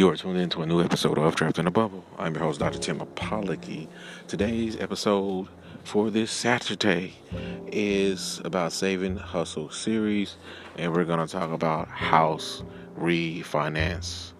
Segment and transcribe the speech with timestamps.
[0.00, 2.02] You are tuned in to a new episode of Trapped in a Bubble.
[2.18, 2.78] I'm your host, Dr.
[2.78, 3.86] Tim Apollocky.
[4.28, 5.48] Today's episode
[5.84, 7.18] for this Saturday
[7.66, 10.36] is about Saving Hustle series,
[10.78, 12.62] and we're going to talk about house
[12.98, 14.32] refinance.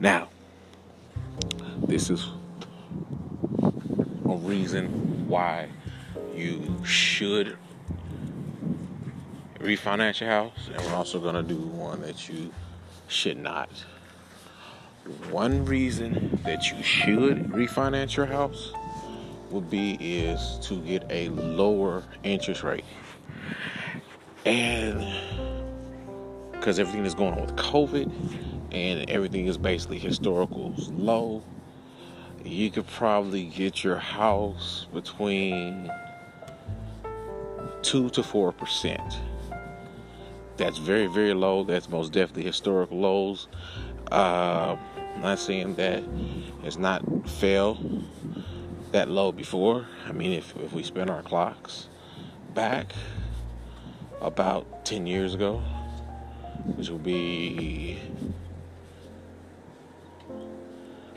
[0.00, 0.30] Now,
[1.86, 2.26] this is
[3.62, 5.68] a reason why
[6.34, 7.56] you should
[9.60, 12.52] refinance your house, and we're also going to do one that you
[13.06, 13.70] should not
[15.30, 18.72] one reason that you should refinance your house
[19.50, 22.84] would be is to get a lower interest rate.
[24.44, 25.04] And
[26.52, 28.10] because everything is going on with COVID
[28.72, 31.42] and everything is basically historical low,
[32.44, 35.90] you could probably get your house between
[37.82, 39.18] two to four percent.
[40.56, 41.64] That's very, very low.
[41.64, 43.48] That's most definitely historical lows.
[44.10, 44.76] Uh,
[45.20, 46.04] not saying that
[46.62, 47.78] it's not fell
[48.92, 49.86] that low before.
[50.06, 51.88] I mean, if, if we spin our clocks
[52.54, 52.92] back
[54.20, 55.58] about 10 years ago,
[56.76, 57.98] which will be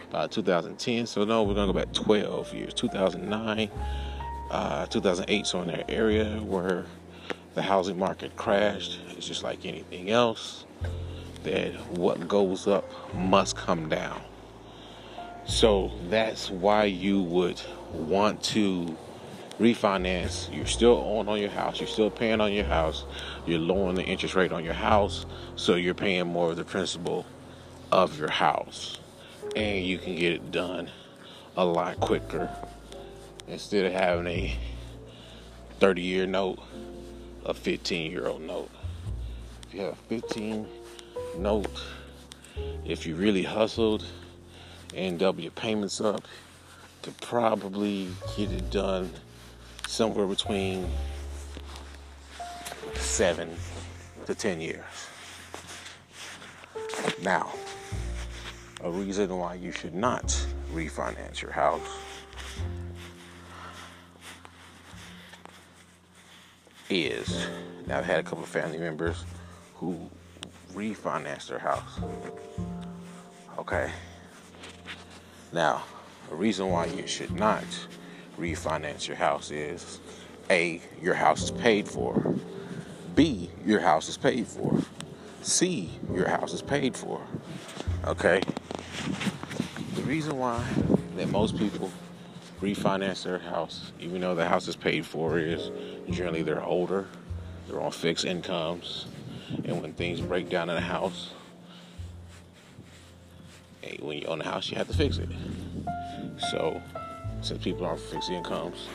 [0.09, 1.05] about 2010.
[1.05, 3.69] So, no, we're going to go back 12 years 2009,
[4.49, 5.45] uh, 2008.
[5.45, 6.85] So, in that area where
[7.53, 10.65] the housing market crashed, it's just like anything else
[11.51, 14.21] that what goes up must come down.
[15.45, 18.95] So that's why you would want to
[19.59, 20.55] refinance.
[20.55, 21.79] You're still on on your house.
[21.79, 23.05] You're still paying on your house.
[23.45, 25.25] You're lowering the interest rate on your house,
[25.55, 27.25] so you're paying more of the principal
[27.91, 28.99] of your house,
[29.55, 30.89] and you can get it done
[31.57, 32.49] a lot quicker
[33.47, 34.55] instead of having a
[35.79, 36.59] 30-year note,
[37.45, 38.69] a 15-year-old note.
[39.67, 40.67] If you have a 15
[41.37, 41.83] note,
[42.85, 44.05] if you really hustled
[44.95, 46.27] and double your payments up,
[47.01, 49.09] could probably get it done
[49.87, 50.89] somewhere between
[52.95, 53.49] seven
[54.25, 54.83] to ten years.
[57.21, 57.51] Now,
[58.81, 60.25] a reason why you should not
[60.73, 61.81] refinance your house
[66.89, 67.47] is
[67.85, 69.23] now I've had a couple of family members
[69.75, 70.09] who
[70.79, 71.99] refinance their house.
[73.57, 73.91] Okay.
[75.51, 75.83] Now,
[76.29, 77.65] the reason why you should not
[78.39, 79.99] refinance your house is
[80.49, 82.33] A, your house is paid for.
[83.13, 84.81] B, your house is paid for.
[85.41, 87.21] C, your house is paid for.
[88.05, 88.41] Okay?
[89.95, 90.63] The reason why
[91.17, 91.91] that most people
[92.61, 95.71] refinance their house, even though the house is paid for, is
[96.09, 97.05] generally they're older,
[97.67, 99.07] they're on fixed incomes,
[99.63, 101.31] and when things break down in a house,
[103.81, 105.29] hey, when you own a house, you have to fix it.
[106.51, 106.81] So,
[107.41, 108.87] since people aren't fixed incomes,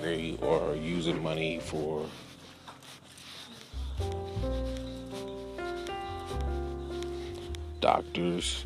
[0.00, 2.06] they are using money for
[7.80, 8.64] doctors,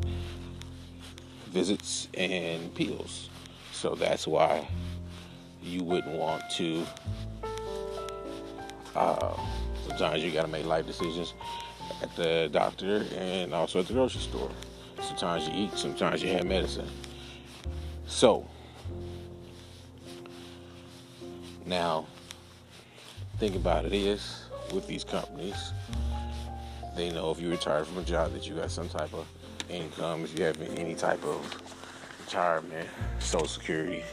[1.49, 3.31] visits, and pills.
[3.73, 4.69] So that's why
[5.63, 6.87] you wouldn't want to.
[8.95, 9.37] Uh,
[9.97, 11.33] Sometimes you gotta make life decisions
[12.03, 14.51] at the doctor and also at the grocery store.
[15.01, 16.87] Sometimes you eat, sometimes you have medicine.
[18.07, 18.47] So,
[21.65, 22.05] now,
[23.39, 25.73] think about it is with these companies,
[26.95, 29.27] they know if you retired from a job that you got some type of
[29.71, 31.63] income, if you have any type of
[32.21, 32.87] retirement,
[33.19, 34.05] social security,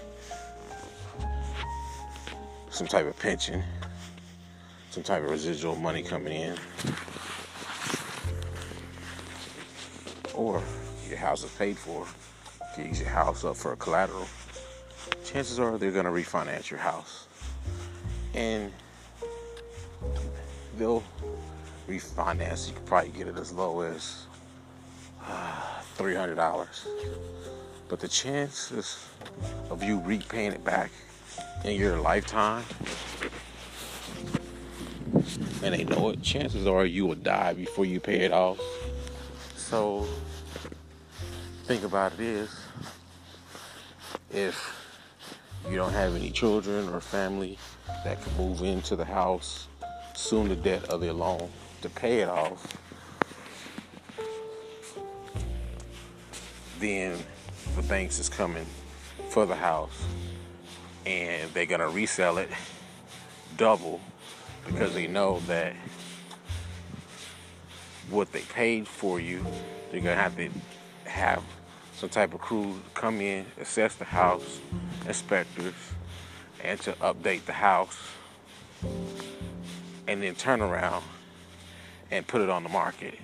[2.70, 3.62] some type of pension
[4.94, 6.56] some type of residual money coming in.
[10.36, 10.62] Or
[11.09, 12.06] your house is paid for.
[12.78, 14.28] You use your house up for a collateral.
[15.26, 17.26] Chances are they're going to refinance your house.
[18.36, 18.72] And
[20.78, 21.03] they'll
[21.90, 22.67] refinance.
[22.67, 24.28] You can probably get it as low as
[25.26, 26.67] uh, $300.
[27.90, 29.08] But the chances
[29.72, 30.91] of you repaying it back
[31.66, 32.64] in your lifetime
[35.64, 38.60] and they know it, chances are you will die before you pay it off.
[39.56, 40.06] So,
[41.64, 42.60] think about it is
[44.32, 44.76] if
[45.70, 47.58] you don't have any children or family
[48.04, 49.68] that can move into the house,
[50.16, 51.50] soon the debt of their loan
[51.82, 52.78] to pay it off,
[56.80, 57.18] then
[57.78, 58.66] the banks is coming
[59.30, 60.04] for the house
[61.06, 62.50] and they're gonna resell it
[63.56, 64.02] double
[64.66, 65.74] because they know that
[68.10, 69.46] what they paid for you.
[69.92, 70.50] They're gonna have to
[71.06, 71.44] have
[71.96, 74.60] some type of crew come in, assess the house,
[75.08, 75.74] inspectors,
[76.64, 77.98] and to update the house,
[80.08, 81.04] and then turn around
[82.12, 83.16] and put it on the market.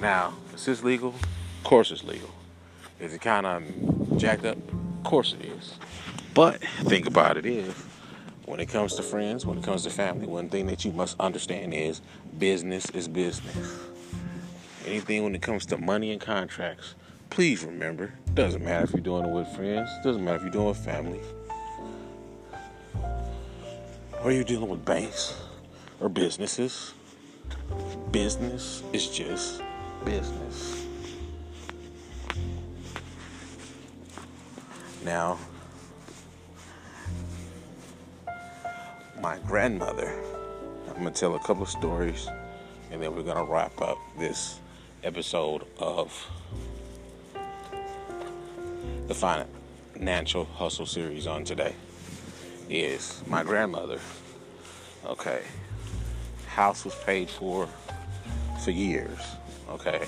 [0.00, 1.10] Now, is this legal?
[1.10, 2.30] Of course it's legal.
[3.00, 3.62] Is it kind of
[4.16, 4.56] jacked up?
[4.56, 5.78] Of course it is.
[6.34, 7.74] But think about it is,
[8.46, 11.18] when it comes to friends, when it comes to family, one thing that you must
[11.18, 12.00] understand is
[12.38, 13.78] business is business.
[14.86, 16.94] Anything when it comes to money and contracts,
[17.30, 20.66] please remember, doesn't matter if you're doing it with friends, doesn't matter if you're doing
[20.66, 21.20] it with family,
[24.22, 25.34] or you're dealing with banks
[26.00, 26.92] or businesses.
[28.10, 29.62] Business is just
[30.04, 30.84] business.
[35.02, 35.38] Now,
[39.24, 40.12] my grandmother,
[40.86, 42.28] I'm going to tell a couple of stories
[42.90, 44.60] and then we're going to wrap up this
[45.02, 46.30] episode of
[49.06, 51.74] the financial hustle series on today
[52.68, 53.98] is my grandmother.
[55.06, 55.40] Okay.
[56.48, 57.66] House was paid for
[58.62, 59.20] for years.
[59.70, 60.04] Okay.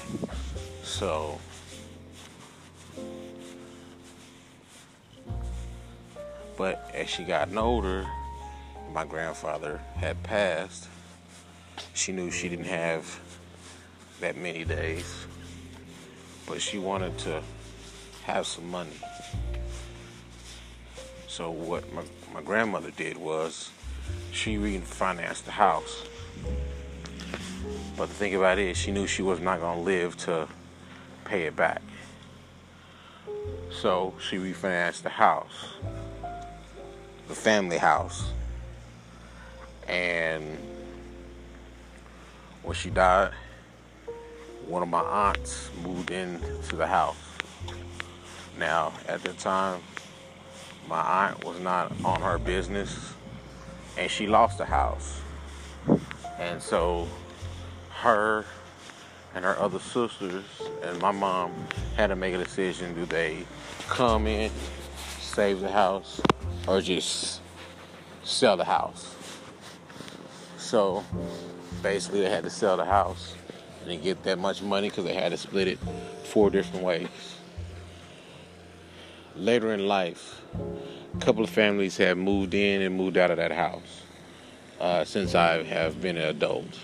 [0.82, 1.40] So
[6.58, 8.06] but as she got older
[8.96, 10.88] my grandfather had passed
[11.92, 13.20] she knew she didn't have
[14.20, 15.26] that many days,
[16.46, 17.42] but she wanted to
[18.24, 18.96] have some money.
[21.28, 23.70] So what my, my grandmother did was
[24.32, 26.06] she refinanced the house.
[27.98, 30.48] But the thing about it is she knew she was not gonna live to
[31.26, 31.82] pay it back.
[33.70, 35.74] So she refinanced the house,
[37.28, 38.32] the family house.
[39.88, 40.58] And
[42.62, 43.32] when she died,
[44.66, 47.16] one of my aunts moved into the house.
[48.58, 49.80] Now, at the time,
[50.88, 53.14] my aunt was not on her business
[53.96, 55.20] and she lost the house.
[56.38, 57.08] And so
[57.90, 58.44] her
[59.34, 60.44] and her other sisters
[60.82, 61.52] and my mom
[61.96, 63.44] had to make a decision do they
[63.88, 64.50] come in,
[65.20, 66.20] save the house,
[66.66, 67.40] or just
[68.22, 69.15] sell the house?
[70.66, 71.04] So
[71.80, 73.34] basically, they had to sell the house
[73.86, 75.78] didn't get that much money because they had to split it
[76.24, 77.36] four different ways.
[79.36, 80.42] Later in life,
[81.14, 84.02] a couple of families have moved in and moved out of that house
[84.80, 86.80] uh, since I have been an adult.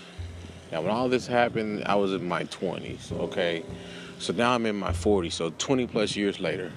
[0.71, 3.65] Now, when all this happened, I was in my 20s, okay?
[4.17, 6.71] So now I'm in my 40s, so 20 plus years later.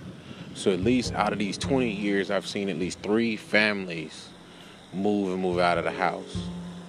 [0.54, 4.30] So at least out of these 20 years, I've seen at least three families
[4.92, 6.36] move and move out of the house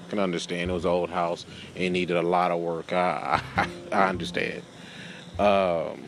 [0.08, 0.72] can understand.
[0.72, 1.46] It was an old house
[1.76, 2.94] and needed a lot of work.
[2.94, 4.64] I I, I understand.
[5.40, 6.06] Um,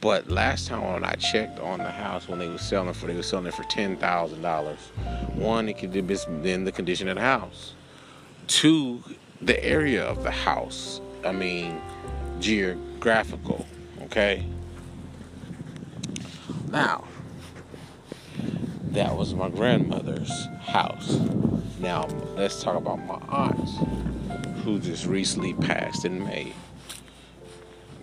[0.00, 3.14] but last time when I checked on the house when they were selling for, they
[3.14, 4.78] were selling it for ten thousand dollars.
[5.34, 7.74] One, it could have been the condition of the house.
[8.46, 9.02] Two,
[9.40, 11.00] the area of the house.
[11.24, 11.80] I mean,
[12.38, 13.66] geographical.
[14.02, 14.46] Okay.
[16.70, 17.04] Now,
[18.90, 21.18] that was my grandmother's house.
[21.80, 23.68] Now, let's talk about my aunt,
[24.64, 26.52] who just recently passed in May.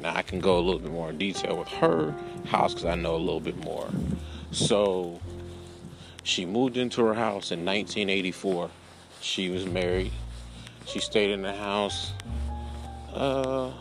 [0.02, 2.16] Now, I can go a little bit more in detail with her
[2.46, 3.90] house because I know a little bit more.
[4.52, 5.20] So,
[6.24, 8.70] she moved into her house in 1984.
[9.20, 10.14] She was married.
[10.86, 12.14] She stayed in the house
[13.14, 13.72] uh,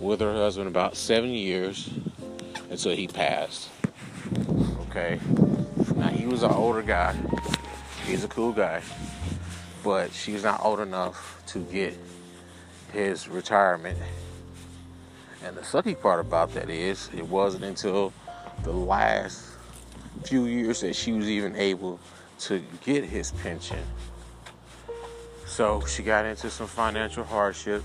[0.00, 1.88] with her husband about seven years
[2.68, 3.70] until he passed.
[4.88, 5.18] Okay.
[5.96, 7.16] Now, he was an older guy
[8.06, 8.82] He's a cool guy,
[9.84, 11.96] but she's not old enough to get
[12.92, 13.98] his retirement.
[15.44, 18.12] And the sucky part about that is, it wasn't until
[18.64, 19.46] the last
[20.24, 22.00] few years that she was even able
[22.40, 23.78] to get his pension.
[25.46, 27.84] So she got into some financial hardships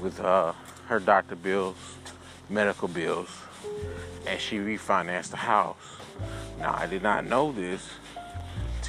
[0.00, 0.52] with uh,
[0.86, 1.76] her doctor bills,
[2.48, 3.28] medical bills,
[4.26, 5.76] and she refinanced the house.
[6.58, 7.86] Now, I did not know this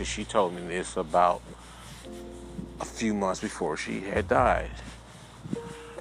[0.04, 1.42] she told me this about
[2.82, 4.72] a few months before she had died.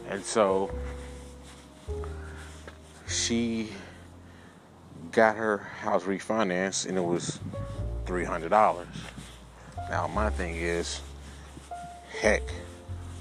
[0.08, 0.70] And so
[3.06, 3.70] she
[5.12, 7.38] got her house refinanced and it was
[8.06, 8.86] $300.
[9.90, 11.00] Now, my thing is,
[12.20, 12.42] heck,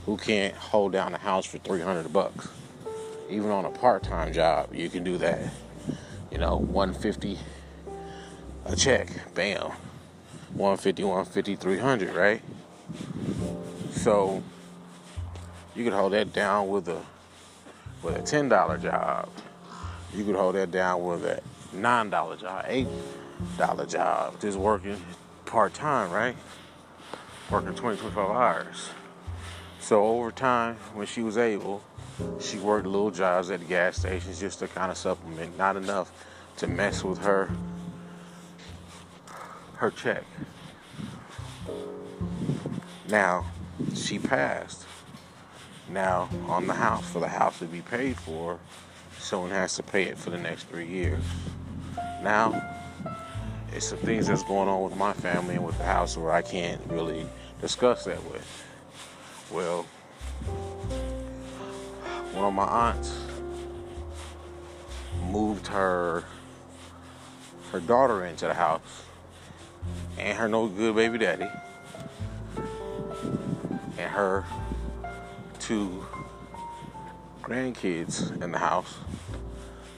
[0.06, 2.48] who can't hold down a house for 300 bucks?
[3.30, 5.39] Even on a part-time job, you can do that.
[6.32, 7.38] You know, 150
[8.65, 9.72] a check, bam.
[10.55, 12.41] 150, 150, 300, right?
[13.91, 14.43] So
[15.75, 17.01] You could hold that down with a
[18.03, 19.29] with a ten dollar job.
[20.15, 21.41] You could hold that down with a
[21.74, 22.88] nine dollar job, eight
[23.57, 25.01] dollar job, just working
[25.45, 26.36] part time, right?
[27.51, 28.89] Working 20, 25 hours.
[29.79, 31.83] So over time, when she was able,
[32.39, 36.12] she worked little jobs at the gas stations just to kind of supplement, not enough
[36.57, 37.50] to mess with her
[39.83, 40.23] her check.
[43.09, 43.45] Now,
[43.93, 44.85] she passed.
[45.89, 48.59] Now, on the house, for the house to be paid for,
[49.19, 51.21] someone has to pay it for the next three years.
[52.23, 52.63] Now,
[53.73, 56.41] it's some things that's going on with my family and with the house where I
[56.41, 57.25] can't really
[57.59, 58.65] discuss that with.
[59.51, 59.83] Well,
[62.31, 63.17] one of my aunts
[65.29, 66.23] moved her
[67.73, 68.81] her daughter into the house
[70.17, 71.48] and her no good baby daddy
[73.98, 74.46] and her
[75.60, 76.05] two
[77.41, 78.98] grandkids in the house.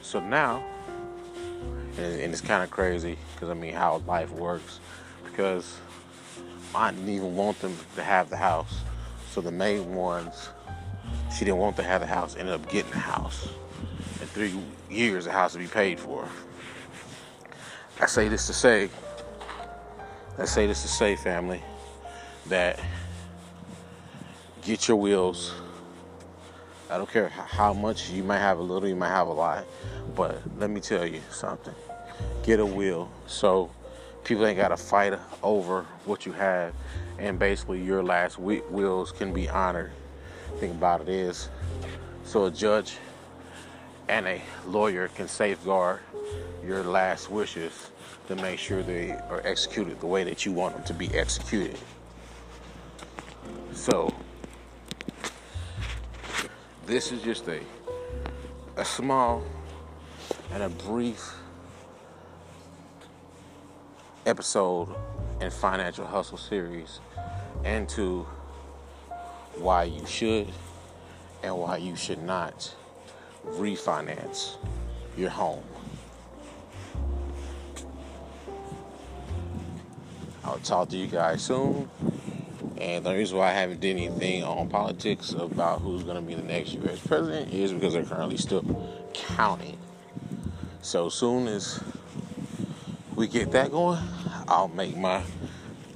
[0.01, 0.63] So now,
[1.97, 4.79] and, it's kind of crazy because I mean how life works
[5.23, 5.77] because
[6.73, 8.81] I didn't even want them to have the house.
[9.31, 10.49] So the main ones,
[11.33, 13.47] she didn't want to have the house, ended up getting the house.
[14.21, 14.53] In three
[14.89, 16.27] years, the house to be paid for.
[17.99, 18.89] I say this to say,
[20.37, 21.63] I say this to say, family,
[22.47, 22.77] that
[24.63, 25.53] get your wills.
[26.89, 29.65] I don't care how much you might have a little, you might have a lot,
[30.13, 31.73] but let me tell you something.
[32.43, 33.71] Get a will so
[34.25, 36.73] people ain't got to fight over what you have,
[37.17, 39.93] and basically your last wills can be honored.
[40.59, 41.47] Think about it is
[42.25, 42.97] so a judge
[44.09, 46.01] and a lawyer can safeguard
[46.61, 47.89] your last wishes
[48.27, 51.77] to make sure they are executed the way that you want them to be executed.
[53.73, 54.13] So
[56.85, 57.59] this is just a
[58.77, 59.43] a small
[60.51, 61.33] and a brief
[64.25, 64.93] episode
[65.39, 66.99] in financial hustle series
[67.63, 68.25] into
[69.57, 70.47] why you should
[71.43, 72.73] and why you should not
[73.45, 74.57] refinance
[75.15, 75.63] your home.
[80.55, 81.89] I'll talk to you guys soon.
[82.77, 86.33] And the reason why I haven't did anything on politics about who's going to be
[86.33, 86.97] the next U.S.
[87.05, 88.63] president is because they're currently still
[89.13, 89.77] counting.
[90.81, 91.83] So soon as
[93.17, 93.99] we get that going,
[94.47, 95.23] I'll make my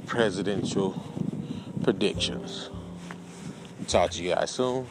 [0.05, 1.01] presidential
[1.81, 2.69] predictions.
[3.87, 4.87] Talk to you guys soon.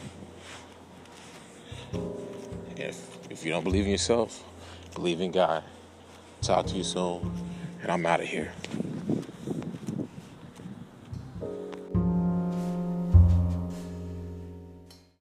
[2.75, 4.42] If if you don't believe in yourself,
[4.94, 5.62] believe in God.
[6.40, 7.30] Talk to you soon,
[7.82, 8.50] and I'm out of here.